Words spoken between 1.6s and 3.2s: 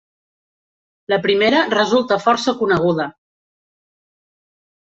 resulta força coneguda.